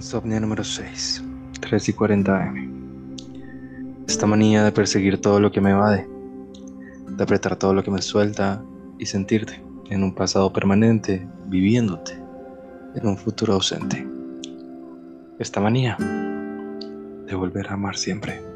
[0.00, 1.22] Insomnio número 6,
[1.60, 3.16] 3 y 40 am.
[4.08, 6.08] Esta manía de perseguir todo lo que me evade,
[7.06, 8.64] de apretar todo lo que me suelta
[8.98, 12.14] y sentirte en un pasado permanente, viviéndote
[12.94, 14.08] en un futuro ausente.
[15.38, 18.49] Esta manía de volver a amar siempre.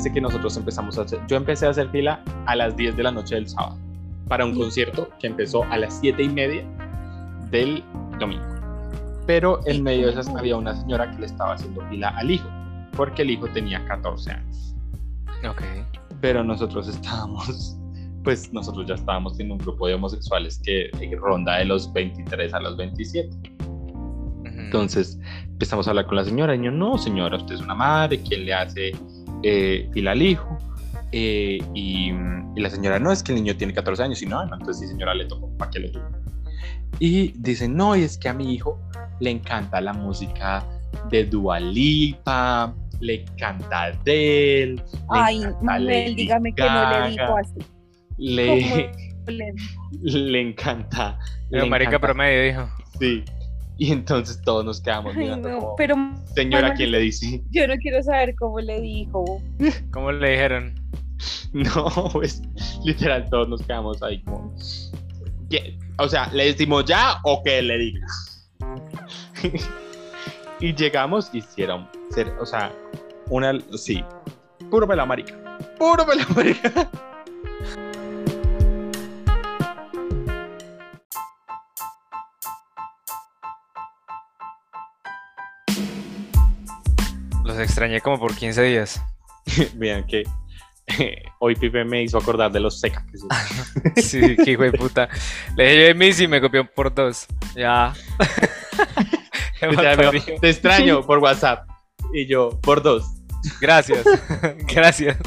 [0.00, 3.02] Imagínense que nosotros empezamos a hacer, yo empecé a hacer fila a las 10 de
[3.02, 3.76] la noche del sábado
[4.28, 6.64] para un concierto que empezó a las 7 y media
[7.50, 7.84] del
[8.18, 8.42] domingo.
[9.26, 12.48] Pero en medio de esas había una señora que le estaba haciendo fila al hijo,
[12.96, 14.74] porque el hijo tenía 14 años.
[15.46, 15.60] Ok.
[16.22, 17.76] Pero nosotros estábamos,
[18.24, 20.90] pues nosotros ya estábamos en un grupo de homosexuales que
[21.20, 23.28] ronda de los 23 a los 27.
[24.44, 28.18] Entonces empezamos a hablar con la señora y yo, no señora, usted es una madre,
[28.22, 28.92] ¿quién le hace
[29.42, 30.58] eh, fila al hijo?
[31.12, 34.44] Eh, y, y, la señora, no, es que el niño tiene 14 años y no,
[34.46, 36.04] no entonces sí señora le tocó, ¿para qué lo tuvo?
[36.98, 38.78] Y dicen, no, y es que a mi hijo
[39.20, 40.64] le encanta la música
[41.10, 44.74] de Dualipa, le encanta Adele.
[44.76, 47.60] Le Ay, encanta Manuel, dígame que no le dijo Gaga, así.
[48.18, 48.76] Le, ¿Cómo
[50.02, 51.18] le- encanta.
[51.50, 52.68] Pero le marica encanta- promedio dijo.
[52.98, 53.24] Sí.
[53.82, 55.96] Y entonces todos nos quedamos Ay, mirando no, como, pero
[56.34, 57.42] señora, Manuel, ¿quién le dice?
[57.50, 59.40] yo no quiero saber cómo le dijo.
[59.90, 60.74] ¿Cómo le dijeron?
[61.52, 62.40] No, pues
[62.84, 64.54] literal todos nos quedamos ahí como...
[65.50, 65.76] ¿qué?
[65.98, 68.06] O sea, ¿le decimos ya o que le diga?
[70.60, 72.70] y llegamos y hicieron, ser- o sea,
[73.30, 74.04] una, sí,
[74.70, 75.34] puro pela marica,
[75.78, 76.90] puro pela marica.
[87.60, 89.02] Extrañé como por 15 días.
[89.74, 90.24] Vean que
[91.38, 94.02] hoy Pipe me hizo acordar de los secas que.
[94.02, 95.08] Sí, qué hijo de puta.
[95.56, 97.26] Le dije yo de Missy y me copió por dos.
[97.54, 97.92] Ya.
[99.62, 101.68] Me- te extraño por WhatsApp.
[102.14, 103.04] Y yo, por dos.
[103.60, 104.04] Gracias.
[104.74, 105.18] Gracias.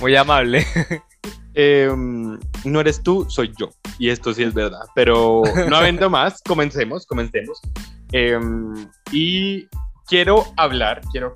[0.00, 0.66] Muy amable.
[1.54, 3.70] Em, no eres tú, soy yo.
[3.98, 4.86] Y esto sí es verdad.
[4.94, 7.60] Pero no habiendo más, comencemos, comencemos.
[8.12, 9.68] Em, y
[10.06, 11.34] quiero hablar, quiero,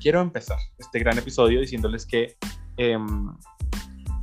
[0.00, 2.36] quiero empezar este gran episodio diciéndoles que
[2.76, 3.28] em,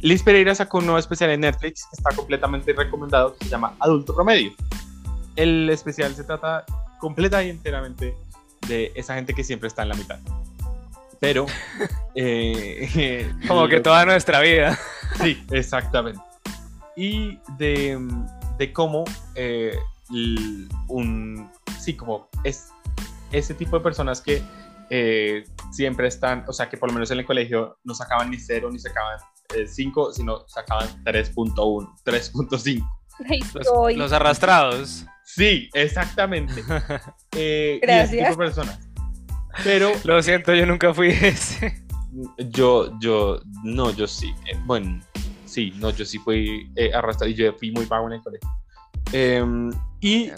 [0.01, 3.75] Liz Pereira sacó un nuevo especial en Netflix que está completamente recomendado, que se llama
[3.79, 4.53] Adulto Promedio.
[5.35, 6.65] El especial se trata
[6.99, 8.15] completa y enteramente
[8.67, 10.19] de esa gente que siempre está en la mitad.
[11.19, 11.45] Pero...
[12.15, 14.79] eh, Como que toda nuestra vida.
[15.21, 16.21] Sí, exactamente.
[16.95, 17.99] Y de,
[18.57, 19.03] de cómo
[19.35, 19.77] eh,
[20.09, 21.49] un,
[21.79, 22.69] sí, como es
[23.31, 24.41] ese tipo de personas que
[24.89, 28.37] eh, siempre están, o sea, que por lo menos en el colegio no sacaban ni
[28.39, 29.19] cero, ni sacaban
[29.67, 31.55] 5, sino sacaban 3.1,
[32.03, 32.99] 3.5.
[33.29, 35.05] Ahí Los, los arrastrados.
[35.23, 36.63] Sí, exactamente.
[37.31, 38.29] Eh, y ese Gracias.
[38.29, 38.79] tipo de personas.
[39.63, 41.85] Pero Lo siento, yo nunca fui ese.
[42.49, 44.33] Yo, yo, no, yo sí.
[44.51, 44.99] eh, bueno,
[45.45, 48.49] sí, no, yo sí fui eh, arrastrado y yo fui muy vago en el colegio.
[49.11, 49.71] Em,
[50.01, 50.31] y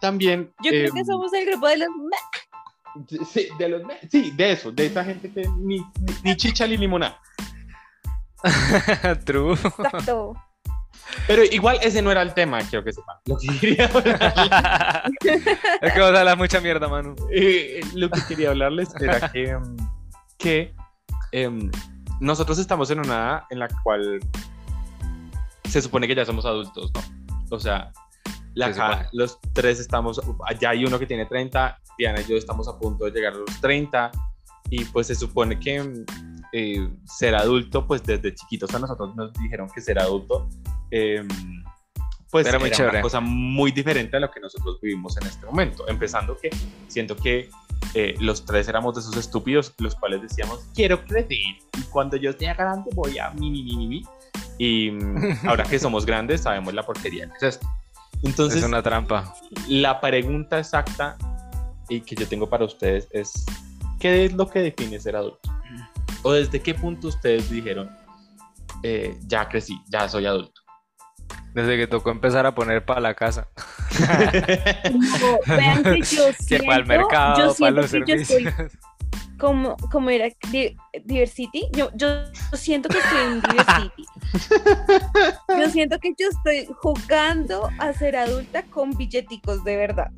[0.00, 0.52] también.
[0.62, 1.88] Yo creo em, que somos el grupo de los
[3.30, 5.84] Sí, de los, sí, de eso, de esa gente que ni, ni,
[6.24, 7.20] ni chicha ni limonada.
[9.24, 9.52] True.
[9.54, 10.34] Exacto.
[11.26, 13.16] Pero igual ese no era el tema, quiero que sepan.
[13.26, 15.10] Lo que quería hablar-
[15.80, 17.14] es que vas a hablar mucha mierda, Manu.
[17.32, 19.76] eh, lo que quería hablarles era que, em,
[20.36, 20.74] que
[21.32, 21.70] em,
[22.20, 24.20] nosotros estamos en una edad en la cual
[25.68, 27.00] se supone que ya somos adultos, ¿no?
[27.50, 27.90] O sea,
[28.54, 32.78] la los tres estamos, allá hay uno que tiene 30, Diana y yo estamos a
[32.78, 34.10] punto de llegar a los 30
[34.70, 36.04] y pues se supone que
[36.52, 40.48] eh, ser adulto, pues desde chiquitos a nosotros nos dijeron que ser adulto,
[40.90, 41.28] em,
[42.30, 43.00] pues Era era, muy una chévere.
[43.00, 45.88] cosa muy diferente a lo que nosotros vivimos en este momento.
[45.88, 46.50] Empezando que
[46.88, 47.48] siento que
[47.94, 52.32] eh, los tres éramos de esos estúpidos los cuales decíamos, quiero crecer y cuando yo
[52.34, 54.02] sea grande voy a mi, mi, mi, mi, mi".
[54.58, 57.66] Y mm, ahora que somos grandes sabemos la porquería que es esto.
[58.22, 59.34] Entonces, es una trampa.
[59.68, 61.16] la pregunta exacta
[61.88, 63.46] y que yo tengo para ustedes es,
[64.00, 65.50] ¿qué es lo que define ser adulto?
[66.22, 67.90] ¿O desde qué punto ustedes dijeron,
[68.82, 70.60] eh, ya crecí, ya soy adulto?
[71.54, 73.48] Desde que tocó empezar a poner para la casa.
[74.90, 78.44] No, vean que yo Que siento, para el mercado, yo para los que yo estoy
[78.44, 78.72] servicios.
[79.38, 82.08] Como, como era Di- Diversity, yo, yo
[82.54, 84.04] siento que estoy en Diversity.
[85.48, 90.10] Yo siento que yo estoy jugando a ser adulta con billeticos de verdad.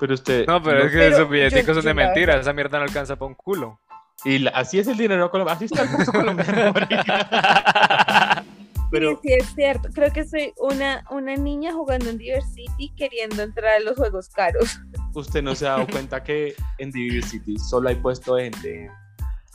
[0.00, 0.46] Pero usted.
[0.46, 2.36] No, pero es que Pero esos billeticos yo- son de mentira.
[2.38, 3.80] Esa mierda no alcanza para un culo.
[4.24, 5.56] Y la- así es el dinero colombiano.
[5.56, 6.72] Así está el peso colombiano.
[6.72, 8.44] marica.
[8.90, 9.88] Pero Sí, sí, es cierto.
[9.92, 14.80] Creo que soy una, una niña jugando en Diversity queriendo entrar a los juegos caros.
[15.18, 18.90] Usted no se ha dado cuenta que en Diversity solo hay puesto de gente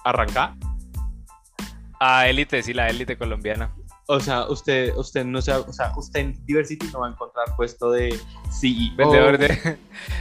[0.03, 0.55] arrancada.
[1.99, 3.73] Ah, élite, sí, la élite colombiana.
[4.07, 7.11] O sea, usted, usted no se ha- o sea, usted en Diversity no va a
[7.11, 8.09] encontrar puesto de
[8.51, 8.95] CEO.
[8.97, 9.77] Vendedor de.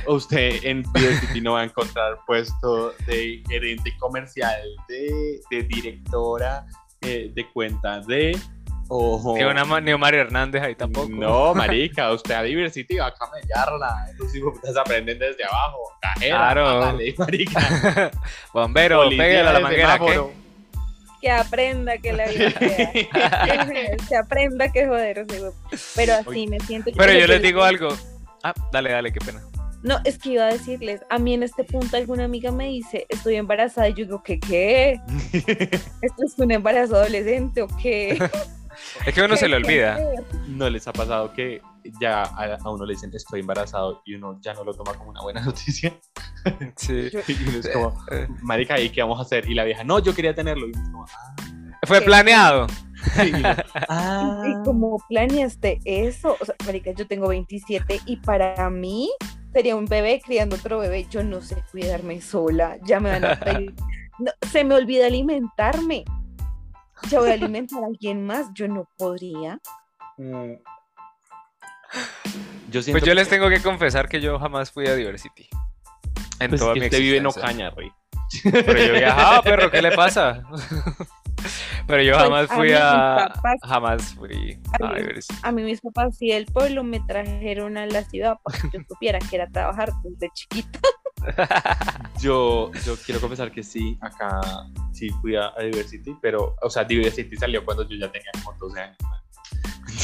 [0.06, 6.64] O Usted en Diversity no va a encontrar puesto de gerente comercial, de, de directora,
[7.00, 8.38] eh, de cuenta de.
[8.88, 11.08] O, Ni una ni Mario Hernández ahí tampoco.
[11.08, 14.06] No, marica, usted a Diversity va a camellarla.
[14.12, 15.78] Esos hijos putas aprenden desde abajo.
[16.00, 16.66] Cajera, Claro.
[16.68, 18.10] hágale, marica.
[18.52, 19.98] Bombero, pégale a la manguera.
[21.20, 22.52] Que aprenda que la vida
[24.08, 25.24] que aprenda que joder.
[25.94, 26.90] Pero así me siento.
[26.96, 27.88] Pero yo les que- digo algo.
[28.42, 29.40] Ah, dale, dale, qué pena.
[29.84, 33.04] No, es que iba a decirles, a mí en este punto alguna amiga me dice,
[33.08, 35.00] estoy embarazada, y yo digo, ¿qué qué?
[35.32, 38.16] ¿Esto es un embarazo adolescente o qué?
[39.06, 39.98] Es que uno se le olvida.
[40.48, 41.60] ¿No les ha pasado que
[42.00, 45.10] ya a, a uno le dicen estoy embarazado y uno ya no lo toma como
[45.10, 45.92] una buena noticia?
[46.76, 47.10] Sí.
[47.28, 47.96] Y uno es como,
[48.42, 49.48] marica, ¿y qué vamos a hacer?
[49.48, 50.66] Y la vieja, no, yo quería tenerlo.
[50.66, 51.06] Y uno es como,
[51.86, 52.04] Fue Sí.
[52.04, 52.66] planeado.
[53.16, 53.32] ah, y
[53.88, 54.42] ah.
[54.46, 56.36] ¿Y cómo planeaste eso?
[56.40, 59.10] O sea, marica, yo tengo 27 y para mí
[59.52, 61.06] sería un bebé criando otro bebé.
[61.10, 62.78] Yo no sé cuidarme sola.
[62.84, 63.74] Ya me van a pedir.
[64.18, 66.04] No, se me olvida alimentarme.
[67.10, 68.48] Ya voy a alimentar a alguien más.
[68.54, 69.58] Yo no podría.
[70.16, 70.54] Mm.
[72.70, 75.48] Yo siento Pues yo les tengo que confesar que yo jamás fui a Diversity.
[76.40, 77.26] En pues, toda que mi usted vive en.
[77.26, 77.90] Ocaña, rey.
[78.42, 80.42] Pero yo viajaba, perro, ¿qué le pasa?
[81.86, 83.28] Pero yo Pues, jamás fui a.
[83.34, 85.34] papás- Jamás fui a a mí- Diversity.
[85.42, 88.80] A mí mis papás y el pueblo me trajeron a la ciudad para que yo
[88.88, 90.78] supiera que era trabajar desde chiquita.
[92.20, 94.40] Yo, yo quiero confesar que sí, acá
[94.92, 98.56] sí fui a, a Diversity, pero, o sea, Diversity salió cuando yo ya tenía como
[98.58, 98.96] 12 años.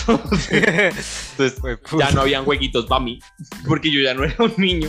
[0.07, 1.61] Entonces,
[1.99, 3.19] ya no habían jueguitos para mí,
[3.67, 4.89] porque yo ya no era un niño.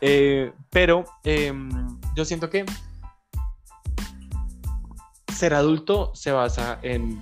[0.00, 1.70] Eh, pero em,
[2.16, 2.64] yo siento que
[5.42, 7.20] ser adulto se basa en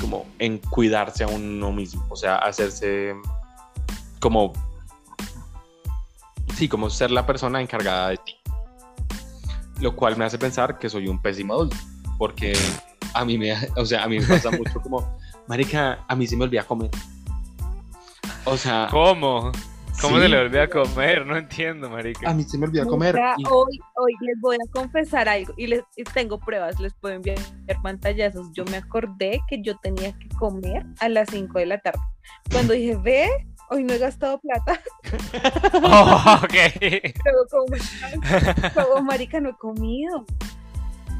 [0.00, 3.12] como en cuidarse a uno mismo, o sea, hacerse
[4.20, 4.52] como
[6.54, 8.36] sí, como ser la persona encargada de ti.
[9.80, 11.76] Lo cual me hace pensar que soy un pésimo adulto,
[12.18, 12.52] porque
[13.14, 15.18] a mí me, o sea, a mí me pasa mucho como,
[15.48, 16.90] marica, a mí se me olvida comer.
[18.44, 19.50] O sea, ¿Cómo?
[20.00, 21.26] ¿Cómo sí, se le olvida comer?
[21.26, 22.30] No entiendo, marica.
[22.30, 23.16] A mí se me olvida comer.
[23.36, 27.14] Y- hoy, hoy les voy a confesar algo y les y tengo pruebas, les puedo
[27.14, 27.38] enviar
[27.82, 28.48] pantallazos.
[28.52, 32.00] Yo me acordé que yo tenía que comer a las 5 de la tarde.
[32.50, 33.28] Cuando dije, ve,
[33.70, 34.80] hoy no he gastado plata,
[35.82, 36.54] Oh, ok.
[36.80, 37.66] pero como,
[38.74, 40.24] como marica no he comido.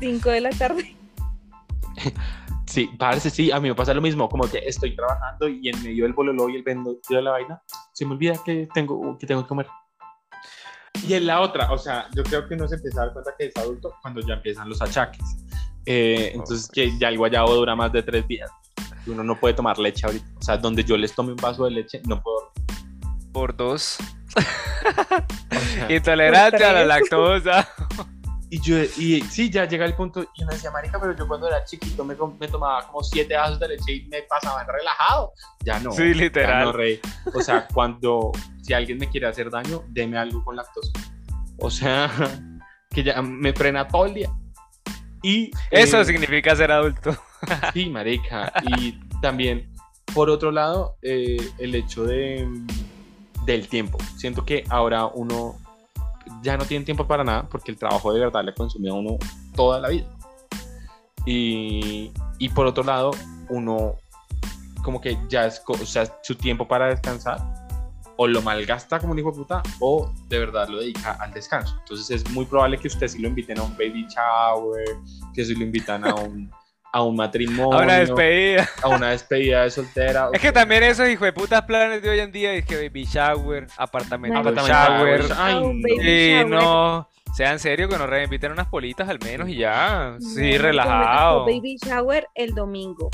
[0.00, 0.96] 5 de la tarde.
[2.70, 5.82] Sí, parece, sí, a mí me pasa lo mismo, como que estoy trabajando y en
[5.82, 7.60] medio del bololo y el vendo de la vaina,
[7.92, 9.66] se me olvida que tengo que, tengo que comer.
[11.04, 13.34] Y en la otra, o sea, yo creo que uno se empieza a dar cuenta
[13.36, 15.24] que es adulto cuando ya empiezan los achaques.
[15.84, 18.48] Eh, entonces, que ya el guayabo dura más de tres días.
[19.04, 20.26] y Uno no puede tomar leche ahorita.
[20.38, 22.52] O sea, donde yo les tome un vaso de leche, no puedo.
[23.32, 23.98] Por dos.
[24.36, 24.40] o
[25.58, 27.68] sea, Intolerante a la lactosa.
[28.52, 31.46] Y yo, y sí, ya llega el punto, y uno decía, marica, pero yo cuando
[31.46, 35.32] era chiquito me, tomaba como siete vasos de leche y me pasaban relajado.
[35.64, 35.92] Ya no.
[35.92, 36.64] Sí, literal.
[36.64, 37.00] No, rey.
[37.32, 40.90] O sea, cuando, si alguien me quiere hacer daño, deme algo con lactosa.
[41.58, 42.10] O sea,
[42.90, 44.32] que ya me frena todo el día.
[45.22, 47.16] Y Eso eh, significa ser adulto.
[47.72, 48.52] Sí, marica.
[48.76, 49.72] Y también,
[50.12, 52.46] por otro lado, eh, el hecho de,
[53.46, 53.96] del tiempo.
[54.18, 55.56] Siento que ahora uno
[56.42, 59.18] ya no tiene tiempo para nada porque el trabajo de verdad le consume a uno
[59.54, 60.08] toda la vida.
[61.26, 63.10] Y, y por otro lado,
[63.48, 63.96] uno
[64.82, 67.38] como que ya es, o sea, su tiempo para descansar
[68.16, 71.76] o lo malgasta como un hijo de puta o de verdad lo dedica al descanso.
[71.78, 74.84] Entonces es muy probable que usted sí lo inviten a un baby shower,
[75.32, 76.50] que si lo invitan a un,
[76.92, 78.68] a un matrimonio, A una despedida.
[78.82, 80.28] a una despedida de soltera.
[80.32, 83.04] Es que también esos hijo de putas planes de hoy en día es que baby
[83.04, 85.22] shower, apartamento Apartamento shower.
[85.22, 85.38] shower.
[85.38, 85.70] Ay, no.
[86.02, 86.46] shower.
[86.48, 90.16] no, sean serios que nos reinviten unas politas al menos y ya.
[90.18, 91.44] No, Sí, me relajado.
[91.46, 93.08] Baby shower el domingo.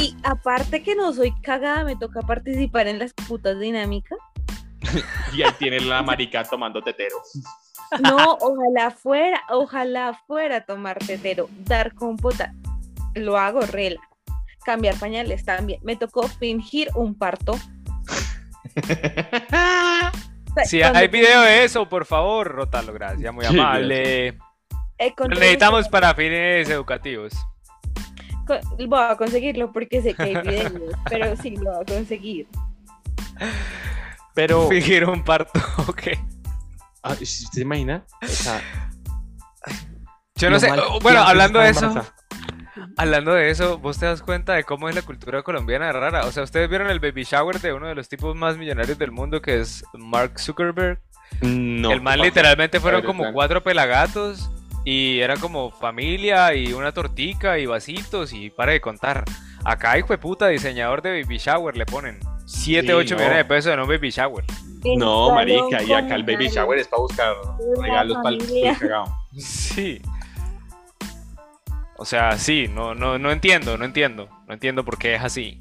[0.00, 4.18] Y aparte que no soy cagada, me toca participar en las putas dinámicas.
[5.34, 7.16] Y ahí tiene la marica tomando tetero.
[8.00, 12.52] No, ojalá fuera, ojalá fuera tomar tetero, dar compota.
[13.14, 14.00] Lo hago rela.
[14.64, 15.80] Cambiar pañales también.
[15.82, 17.58] Me tocó fingir un parto.
[20.64, 24.38] Si hay video de eso, por favor, rótalo, gracias, muy amable.
[24.98, 27.34] Eh, necesitamos para fines educativos.
[28.46, 30.72] Voy a conseguirlo porque sé que hay videos,
[31.08, 32.46] pero sí lo voy a conseguir.
[34.34, 34.68] Pero.
[34.68, 36.02] Fingir un parto, ok.
[37.02, 38.04] Ah, ¿Se imagina?
[38.22, 38.62] O sea,
[40.36, 40.70] yo no sé.
[41.02, 41.94] bueno, hablando de eso.
[42.96, 46.26] Hablando de eso, vos te das cuenta de cómo es la cultura colombiana rara.
[46.26, 49.10] O sea, ustedes vieron el baby shower de uno de los tipos más millonarios del
[49.10, 51.00] mundo, que es Mark Zuckerberg.
[51.40, 51.90] No.
[51.90, 54.48] El man literalmente fueron como cuatro pelagatos
[54.84, 59.24] y era como familia y una tortica y vasitos y para de contar.
[59.64, 63.72] Acá, hijo de puta, diseñador de baby shower le ponen 7, 8 millones de pesos
[63.72, 64.44] en un baby shower.
[64.96, 67.34] No, marica, y acá el baby shower es para buscar
[67.80, 69.16] regalos para el cagado.
[69.36, 70.00] Sí.
[71.96, 74.28] O sea, sí, no, no, no entiendo, no entiendo.
[74.46, 75.58] No entiendo por qué es así.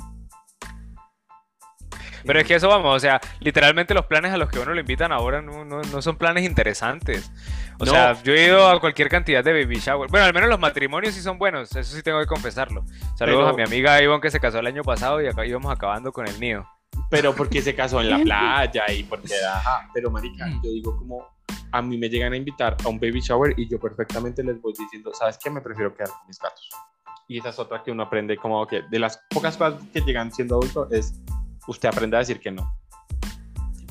[2.25, 4.81] Pero es que eso vamos, o sea, literalmente los planes a los que uno le
[4.81, 7.31] invitan ahora no, no, son planes interesantes.
[7.79, 10.09] O sea, yo he ido a cualquier cantidad de baby shower.
[10.09, 12.85] Bueno, al menos los matrimonios sí son buenos, eso sí tengo que confesarlo.
[13.17, 16.11] Saludos a mi amiga Ivonne que se casó el año pasado y acá íbamos acabando
[16.11, 16.65] con el nido.
[17.09, 21.27] Pero porque se casó en la playa y porque, ajá, pero marica, yo digo como,
[21.73, 24.73] a mí me llegan a invitar a un baby shower y yo perfectamente les voy
[24.77, 25.49] diciendo, ¿sabes qué?
[25.49, 26.69] Me prefiero quedar con mis gatos.
[27.27, 30.31] Y esa es otra que uno aprende como que de las pocas cosas que llegan
[30.31, 31.19] siendo adulto es
[31.67, 32.71] usted aprende a decir que no.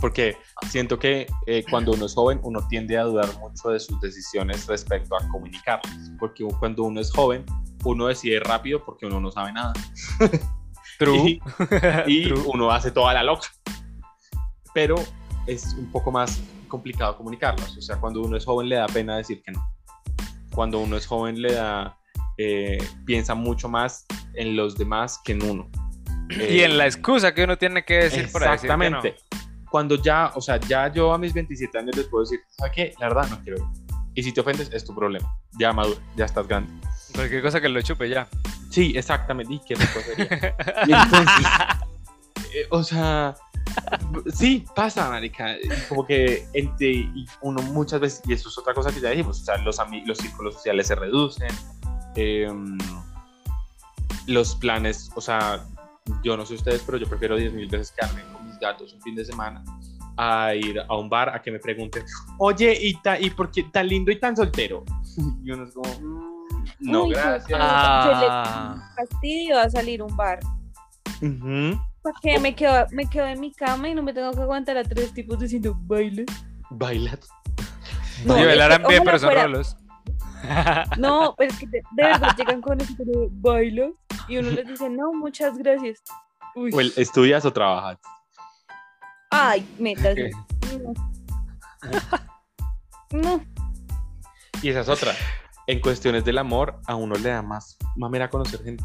[0.00, 0.36] Porque
[0.68, 4.66] siento que eh, cuando uno es joven uno tiende a dudar mucho de sus decisiones
[4.68, 6.12] respecto a comunicarlas.
[6.20, 7.44] Porque cuando uno es joven
[7.84, 9.72] uno decide rápido porque uno no sabe nada.
[11.00, 11.40] True.
[12.06, 13.48] y, uno hace toda la loca.
[14.72, 14.94] Pero
[15.48, 16.40] es un poco más
[16.72, 17.76] complicado comunicarlos.
[17.76, 19.62] O sea, cuando uno es joven le da pena decir que no.
[20.54, 21.98] Cuando uno es joven le da,
[22.38, 25.70] eh, piensa mucho más en los demás que en uno.
[26.30, 28.70] y en la excusa que uno tiene que decir para decir
[29.02, 29.16] que
[29.70, 32.94] Cuando ya, o sea, ya yo a mis 27 años les puedo decir, ¿sabes qué?
[32.98, 33.64] La verdad no quiero ir.
[34.14, 35.30] Y si te ofendes, es tu problema.
[35.58, 36.72] Ya maduro, ya estás grande.
[37.14, 38.26] Cualquier cosa que lo chupe ya.
[38.70, 39.52] Sí, exactamente.
[39.52, 40.56] Y qué rico sería.
[40.86, 41.46] y entonces,
[42.54, 43.34] eh, o sea,
[44.34, 45.56] sí, pasa, marica.
[45.88, 47.08] Como que entre
[47.40, 50.18] uno muchas veces, y eso es otra cosa que ya dijimos, o sea, los, los
[50.18, 51.50] círculos sociales se reducen,
[52.16, 52.78] em,
[54.26, 55.64] los planes, o sea,
[56.22, 59.00] yo no sé ustedes, pero yo prefiero 10 mil veces quedarme con mis gatos un
[59.02, 59.64] fin de semana
[60.16, 62.04] a ir a un bar a que me pregunten,
[62.38, 64.84] oye, ¿y, y por qué tan lindo y tan soltero?
[65.44, 66.42] Y uno es como, mm,
[66.80, 67.48] no, gracias.
[67.48, 68.26] Yo le
[68.96, 70.40] fastidio a salir a un bar.
[72.02, 74.82] Porque me quedo, me quedo en mi cama y no me tengo que aguantar a
[74.82, 76.24] tres tipos diciendo baila.
[76.70, 77.18] Baila.
[78.24, 79.76] No, y bailarán bien, pero son rolos.
[80.98, 84.90] No, pero es que de, verdad llegan con eso de bailo y uno les dice,
[84.90, 86.02] no, muchas gracias.
[86.56, 86.72] Uy.
[86.74, 87.98] O ¿Estudias o trabajas?
[89.30, 90.16] Ay, metas.
[93.12, 93.44] No.
[94.62, 95.14] Y esa es otra.
[95.66, 98.84] En cuestiones del amor, a uno le da más mamera conocer gente.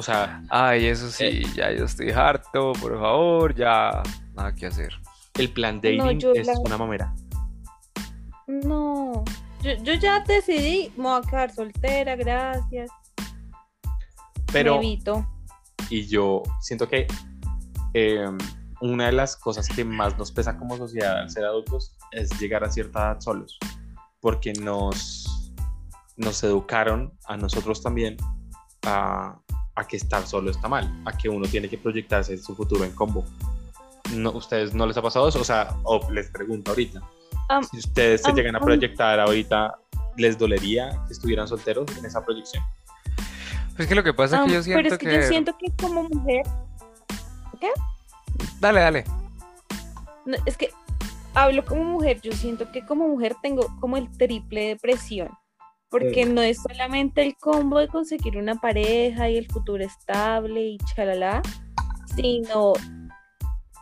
[0.00, 0.42] O sea.
[0.48, 4.02] Ay, eso sí, eh, ya yo estoy harto, por favor, ya
[4.32, 4.94] nada que hacer.
[5.34, 7.14] El plan dating es una mamera.
[8.46, 9.22] No.
[9.62, 12.90] Yo, ya decidí, me voy a quedar soltera, gracias.
[14.50, 14.76] Pero.
[14.76, 15.28] evito.
[15.90, 17.06] Y yo siento que
[17.92, 18.38] em,
[18.80, 22.64] una de las cosas que más nos pesa como sociedad al ser adultos es llegar
[22.64, 23.58] a cierta edad solos.
[24.20, 25.52] Porque nos,
[26.16, 28.16] nos educaron a nosotros también
[28.86, 29.38] a,
[29.80, 32.84] a que estar solo está mal, a que uno tiene que proyectarse en su futuro
[32.84, 33.24] en combo.
[34.14, 35.40] No, ¿Ustedes no les ha pasado eso?
[35.40, 37.00] O sea, o les pregunto ahorita.
[37.70, 39.78] si ustedes se llegan a proyectar ahorita,
[40.16, 42.62] ¿les dolería que estuvieran solteros en esa proyección?
[43.76, 45.72] Pues que lo que pasa es que yo siento pero es que, yo siento que
[45.80, 46.42] como mujer...
[47.58, 47.70] ¿Qué?
[48.58, 49.04] Dale, dale.
[50.44, 50.70] es que
[51.34, 55.30] hablo como mujer, yo siento que como mujer tengo como el triple de presión
[55.90, 60.78] porque no es solamente el combo de conseguir una pareja y el futuro estable y
[60.94, 61.42] chalala,
[62.14, 62.74] sino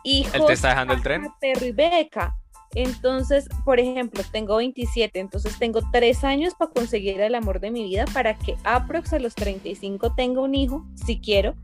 [0.03, 1.27] hijos, Él te está dejando el tren.
[1.39, 2.35] Perro y beca.
[2.75, 7.83] Entonces, por ejemplo, tengo 27, entonces tengo tres años para conseguir el amor de mi
[7.83, 11.55] vida para que aprox a los 35 tenga un hijo, si quiero,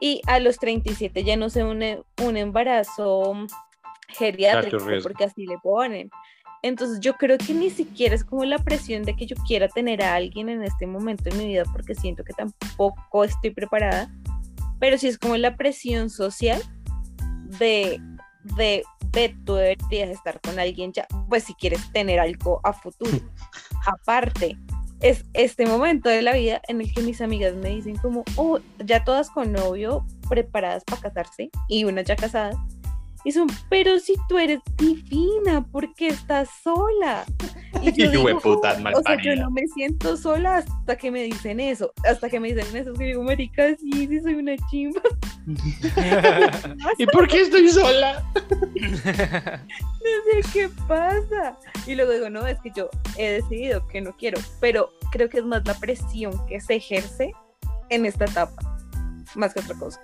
[0.00, 1.82] y a los 37 ya no sea un,
[2.22, 3.46] un embarazo
[4.08, 6.10] geriátrico, porque así le ponen.
[6.62, 10.02] Entonces yo creo que ni siquiera es como la presión de que yo quiera tener
[10.02, 14.10] a alguien en este momento en mi vida porque siento que tampoco estoy preparada,
[14.80, 16.60] pero sí es como la presión social
[17.58, 18.00] de,
[18.56, 23.18] de, de tú deberías estar con alguien ya, pues si quieres tener algo a futuro.
[23.86, 24.56] Aparte,
[25.00, 28.58] es este momento de la vida en el que mis amigas me dicen como, oh,
[28.84, 32.50] ya todas con novio, preparadas para casarse y una ya casada
[33.28, 37.26] Y son, pero si tú eres divina, ¿por qué estás sola?
[37.82, 41.92] Y yo digo, o sea, yo no me siento sola hasta que me dicen eso,
[42.08, 45.02] hasta que me dicen eso, que digo, marica, sí, sí soy una chimba.
[46.98, 48.24] ¿Y por qué estoy sola?
[48.34, 51.58] no sé qué pasa.
[51.86, 55.40] Y luego digo, no, es que yo he decidido que no quiero, pero creo que
[55.40, 57.32] es más la presión que se ejerce
[57.90, 58.56] en esta etapa,
[59.34, 60.00] más que otra cosa.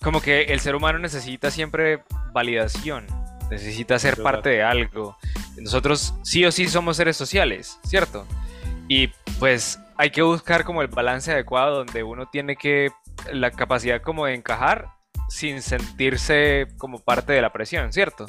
[0.00, 3.06] Como que el ser humano necesita siempre validación,
[3.50, 5.16] necesita ser parte de algo.
[5.56, 8.26] Nosotros sí o sí somos seres sociales, ¿cierto?
[8.88, 12.90] Y pues hay que buscar como el balance adecuado donde uno tiene que
[13.32, 14.88] la capacidad como de encajar
[15.28, 18.26] sin sentirse como parte de la presión, ¿cierto?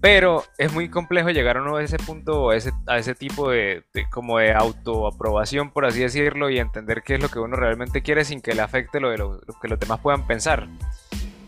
[0.00, 3.50] Pero es muy complejo llegar a uno a ese punto, a ese, a ese tipo
[3.50, 8.02] de, como de autoaprobación, por así decirlo, y entender qué es lo que uno realmente
[8.02, 10.66] quiere sin que le afecte lo, de lo, que los demás puedan pensar.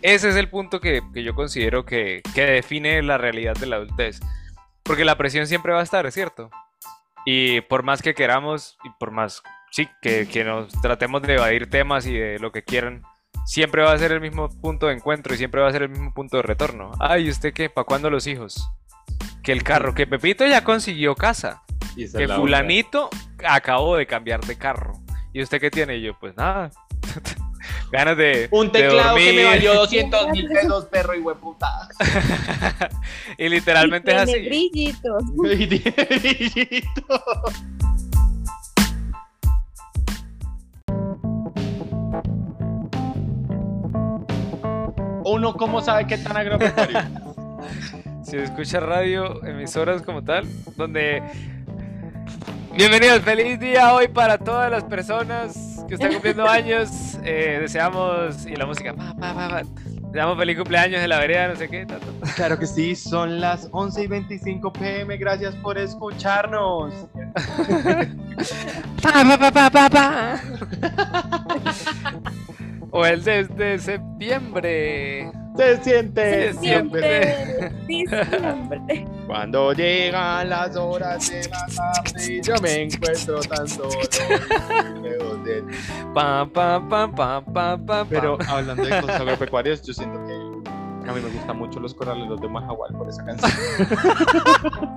[0.04, 3.76] Ese es el punto que, que yo considero que, que, define la realidad de la
[3.76, 4.20] adultez.
[4.82, 6.50] Porque la presión siempre va a estar, ¿cierto?
[7.24, 11.70] Y por más que queramos, y por más, sí, que, que nos tratemos de evadir
[11.70, 13.02] temas y de lo que quieran,
[13.46, 15.88] siempre va a ser el mismo punto de encuentro y siempre va a ser el
[15.88, 16.92] mismo punto de retorno.
[17.00, 17.70] Ay, ¿usted qué?
[17.70, 18.62] ¿Para cuándo los hijos?
[19.42, 21.62] Que el carro, que Pepito ya consiguió casa.
[21.96, 23.08] que fulanito
[23.42, 24.92] acabó de cambiar de carro.
[25.32, 25.96] ¿Y usted qué tiene?
[25.96, 26.70] Y yo, pues nada.
[27.94, 28.48] Ganas de.
[28.50, 31.88] Un teclado que me valió 200 mil pesos, perro y hueputa.
[33.38, 34.40] y literalmente es así.
[34.40, 35.22] Brillitos.
[35.44, 37.22] Y tiene brillitos.
[45.26, 47.00] uno cómo sabe qué tan agropecuario.
[48.24, 50.46] si escucha radio, emisoras como tal,
[50.76, 51.22] donde...
[52.76, 57.16] Bienvenidos, feliz día hoy para todas las personas que están cumpliendo años.
[57.22, 58.92] Eh, deseamos, y la música,
[60.08, 61.86] deseamos feliz cumpleaños de la vereda, no sé qué.
[62.34, 66.92] Claro que sí, son las 11 y 25 pm, gracias por escucharnos.
[72.96, 75.32] O el desde septiembre.
[75.56, 79.06] Se siente Se siente diciembre.
[79.26, 83.90] Cuando llegan las horas de la tarde, yo me encuentro tan solo.
[86.14, 88.06] Pam, pam, pam, pam, pam, pam.
[88.08, 90.32] Pero hablando de cosas agropecuarias, yo siento que
[91.08, 93.52] a mí me gustan mucho los corales de Mahahual por esa canción.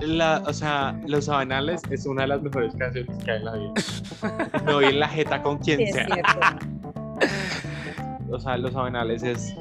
[0.00, 3.52] la, o sea, Los Sabanales es una de las mejores canciones que hay en la
[3.54, 3.72] vida.
[4.64, 6.06] Me voy en la jeta con quien Sí, es sea.
[6.06, 6.40] cierto.
[8.30, 9.54] o sea, los avenales es,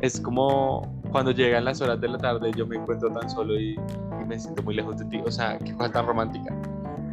[0.00, 3.74] es como cuando llegan las horas de la tarde yo me encuentro tan solo y,
[3.74, 5.20] y me siento muy lejos de ti.
[5.24, 6.54] O sea, qué cosa tan romántica.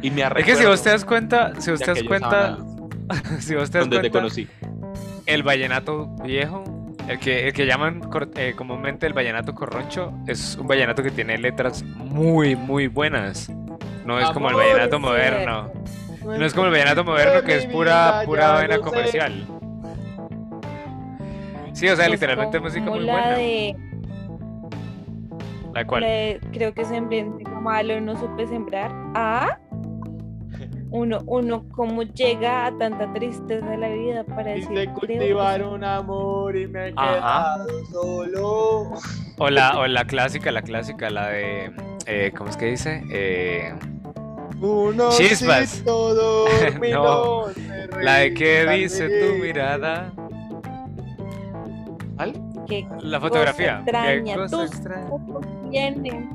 [0.02, 2.58] Y me Es que si vos te das cuenta, si vos te das cuenta,
[3.40, 4.46] si vos te das donde te cuenta, conocí.
[5.26, 6.64] el vallenato viejo,
[7.08, 11.10] el que, el que llaman cor- eh, comúnmente el vallenato corroncho, es un vallenato que
[11.10, 13.50] tiene letras muy, muy buenas.
[14.04, 15.70] No es como el vallenato moderno.
[16.22, 19.46] No es como el vallenato moderno que es pura, pura vaina comercial.
[21.74, 23.36] Sí, o sea, literalmente música muy la buena.
[23.36, 23.76] de,
[25.72, 26.02] La la cual.
[26.02, 27.24] de- creo que sembré
[27.60, 28.90] malo, no supe sembrar.
[29.14, 29.58] Ah,
[30.90, 34.68] uno, uno cómo llega a tanta tristeza de la vida para decir.
[34.68, 37.56] Quise cultivar un amor y me he Ajá.
[37.56, 38.90] quedado solo.
[39.38, 41.72] O la, o la clásica, la clásica, la de.
[42.06, 43.02] eh, ¿Cómo es que dice?
[43.10, 43.74] Eh,
[44.60, 45.82] Un Chispas.
[46.80, 46.90] me
[48.00, 50.12] la de qué dice tu mirada.
[52.16, 52.32] ¿Cuál?
[52.68, 53.82] qué La fotografía.
[53.84, 54.68] Qué extraña, cosa
[55.70, 56.30] tienen.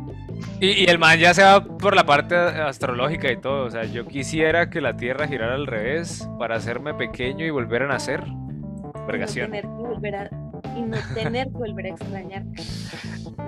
[0.62, 3.65] Y, y el man ya se va por la parte astrológica y todo.
[3.65, 7.84] O sea, yo quisiera que la Tierra girara al revés para hacerme pequeño y volver
[7.84, 8.24] a nacer.
[8.26, 9.48] y no Vergación.
[9.52, 10.30] tener que volver a
[10.78, 12.44] y no tener que volver a extrañar.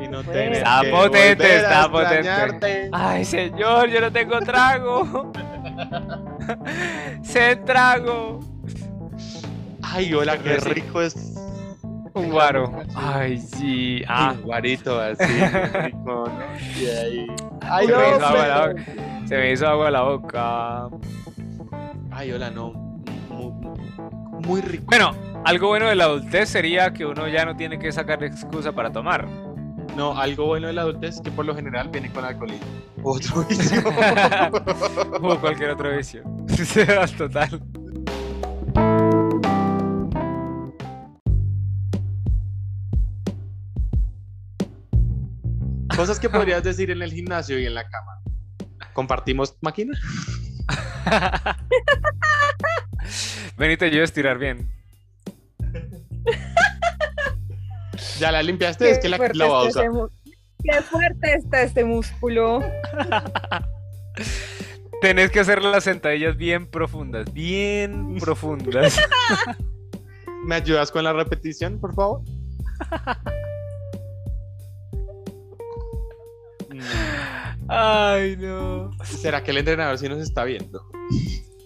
[0.04, 2.90] Y no Pues- tener Está que potente, volver a está potente.
[2.92, 5.32] Ay, señor, yo no tengo trago.
[7.22, 8.40] Se trago.
[9.84, 11.31] Ay, hola, qué rico es
[12.14, 12.72] Un guaro.
[12.96, 14.02] Ay, sí.
[14.08, 15.24] Ah, un guarito así,
[15.74, 16.80] rico, ¿no?
[16.80, 17.28] Y ahí.
[17.62, 18.84] Ay, se me hizo agua la boca.
[19.26, 20.90] Se me hizo agua la boca.
[22.12, 22.74] Ay, hola, no.
[23.30, 23.54] Muy,
[24.46, 24.84] muy rico.
[24.88, 25.12] Bueno,
[25.46, 28.92] algo bueno de la adultez sería que uno ya no tiene que sacar excusa para
[28.92, 29.28] tomar.
[29.96, 32.68] No, algo bueno de la adultez es que por lo general viene con alcoholismo.
[33.04, 33.82] Otro vicio.
[35.22, 36.24] o cualquier otro vicio.
[37.18, 37.62] Total.
[46.02, 48.24] Cosas que podrías decir en el gimnasio y en la cama.
[48.94, 49.96] ¿Compartimos máquina?
[53.56, 54.68] Benito, yo estirar bien.
[58.18, 59.86] Ya la limpiaste, es que la, la voy a usar.
[60.64, 62.64] Qué fuerte está este músculo.
[65.02, 68.98] Tenés que hacer las sentadillas bien profundas, bien profundas.
[70.46, 72.24] ¿Me ayudas con la repetición, por favor?
[77.74, 78.92] Ay, no.
[79.06, 80.86] ¿Será que el entrenador sí nos está viendo?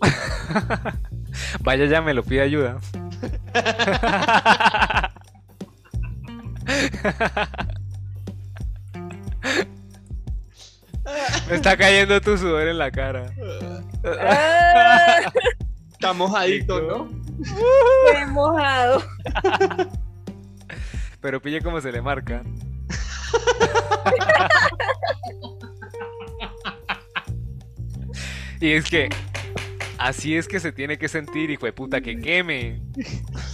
[1.61, 2.77] Vaya, ya me lo pide ayuda.
[11.49, 13.31] Me está cayendo tu sudor en la cara.
[15.91, 17.09] Está mojadito, ¿no?
[17.41, 19.03] Estoy mojado.
[21.21, 22.43] Pero pille cómo se le marca.
[28.65, 29.07] Y es que
[29.99, 32.81] así es que se tiene que sentir, hijo de puta, que queme.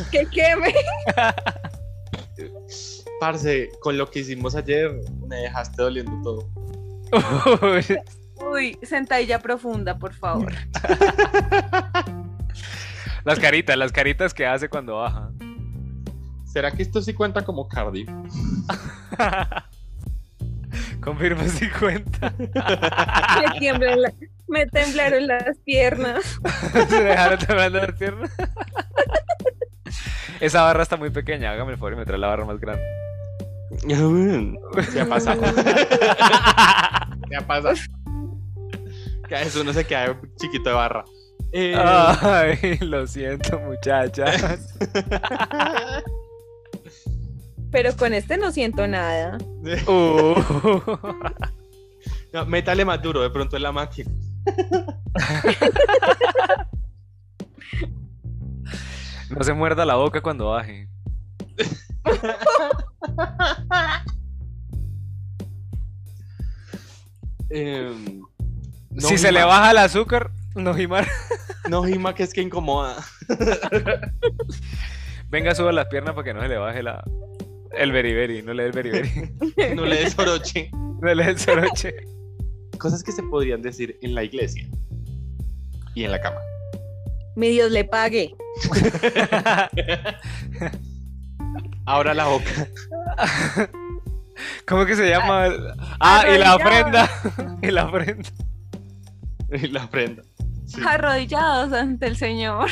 [0.10, 0.74] Que queme.
[3.19, 4.89] Parce, con lo que hicimos ayer,
[5.28, 6.50] me dejaste doliendo todo.
[8.50, 10.54] Uy, sentadilla profunda, por favor.
[13.26, 15.30] las caritas, las caritas que hace cuando baja.
[16.45, 18.06] ¿Será que esto sí cuenta como cardio?
[21.02, 22.34] Confirmo si cuenta.
[24.48, 26.40] Me, temblaron las piernas.
[26.90, 28.32] ¿Se dejaron temblando las piernas?
[30.40, 32.84] Esa barra está muy pequeña, hágame el favor y me trae la barra más grande.
[34.92, 35.42] Se ha pasado.
[37.30, 37.74] Se ha pasado.
[39.30, 41.06] Eso no se queda chiquito de barra.
[41.54, 44.76] Eh, Ay, lo siento, muchachas.
[47.71, 49.38] Pero con este no siento nada.
[49.88, 50.36] Uh.
[52.34, 54.10] No, métale más duro, de pronto es la máquina.
[59.29, 60.89] No se muerda la boca cuando baje.
[67.49, 68.21] Em,
[68.97, 71.05] si se le baja el azúcar, no gima.
[71.69, 72.97] no gima que es que incomoda.
[75.29, 77.01] Venga, suba las piernas para que no se le baje la,
[77.77, 79.10] el beriberi, no le el beriberi.
[79.75, 80.69] no le dé soroche.
[80.73, 81.93] No le dé soroche.
[82.77, 84.67] Cosas que se podrían decir en la iglesia
[85.93, 86.39] y en la cama.
[87.36, 88.36] Mi Dios le pague.
[91.86, 92.67] Ahora la boca.
[94.67, 95.49] ¿Cómo que se llama?
[95.99, 97.10] Ah, y la ofrenda.
[97.62, 98.29] y la ofrenda.
[99.51, 100.23] Y la ofrenda.
[100.86, 102.69] Arrodillados ante el Señor.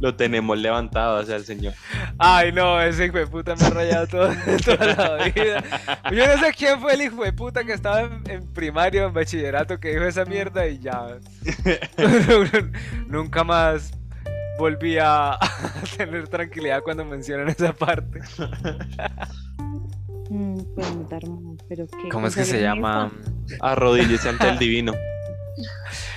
[0.00, 1.74] Lo tenemos levantado hacia el Señor.
[2.18, 4.06] Ay, no, ese hijo de puta me ha rayado
[4.64, 5.62] toda la vida.
[6.10, 9.12] Yo no sé quién fue el hijo de puta que estaba en, en primario, en
[9.12, 11.18] bachillerato, que dijo esa mierda y ya.
[13.06, 13.92] Nunca más
[14.58, 15.38] volví a
[15.96, 18.20] tener tranquilidad cuando mencionan esa parte.
[20.28, 20.60] Mm,
[21.68, 23.10] pero ¿Cómo es que se llama?
[23.60, 24.92] Arrodíllese ante el divino.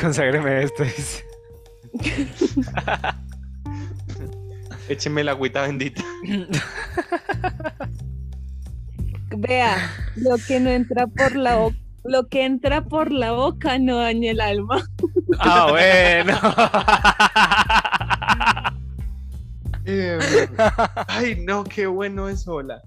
[0.00, 1.24] Conságreme esto, dice.
[4.88, 6.02] Écheme la agüita bendita.
[9.36, 13.96] Vea, lo que no entra por la boca, lo que entra por la boca no
[13.98, 14.82] daña el alma.
[15.38, 16.36] Ah, bueno.
[19.84, 20.20] Em,
[21.06, 22.82] ay, no, qué bueno es hola.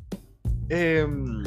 [0.70, 1.42] Em,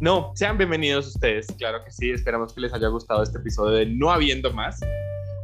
[0.00, 3.86] no, sean bienvenidos ustedes, claro que sí, esperamos que les haya gustado este episodio de
[3.86, 4.80] No Habiendo Más.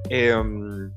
[0.08, 0.90] Em,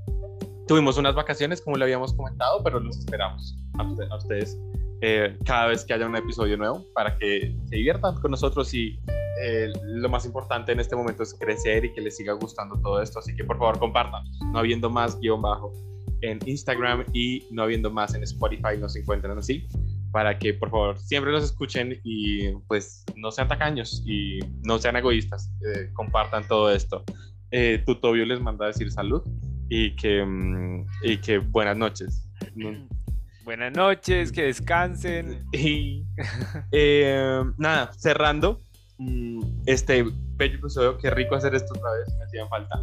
[0.66, 4.58] tuvimos unas vacaciones, como lo habíamos comentado, pero los esperamos a, ustedes
[5.02, 8.98] eh, cada vez que haya un episodio nuevo para que se diviertan con nosotros y
[9.42, 13.02] eh, lo más importante en este momento es crecer y que les siga gustando todo
[13.02, 15.74] esto, así que por favor compartan, no habiendo más guion bajo
[16.22, 19.68] en Instagram y no habiendo más en Spotify, nos encuentran así
[20.12, 24.96] para que por favor siempre nos escuchen y pues no sean tacaños y no sean
[24.96, 27.04] egoístas, eh, compartan todo esto.
[27.52, 29.24] Eh, Tobio les manda a decir salud
[29.70, 32.28] y que, mm, y que buenas noches.
[33.46, 35.44] Buenas noches, que descansen.
[35.54, 36.06] Y
[36.72, 38.60] eh, nada, cerrando
[39.00, 42.80] mm, este bello episodio, qué rico hacer esto otra vez, me hacían falta.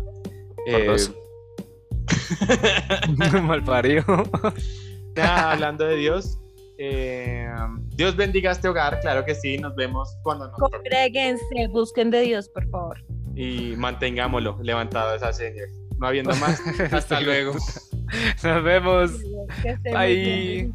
[0.66, 0.96] Eh,
[3.42, 4.04] Mal parido.
[5.16, 6.36] hablando de Dios,
[6.78, 7.48] eh,
[7.94, 10.58] Dios bendiga este hogar, claro que sí, nos vemos cuando nos...
[10.58, 12.98] Congréguense, busquen de Dios, por favor.
[13.34, 15.68] Y mantengámoslo levantado esa señal.
[15.98, 16.60] No habiendo más,
[16.92, 17.54] hasta luego.
[18.42, 19.12] Nos vemos.
[19.92, 20.70] Bye.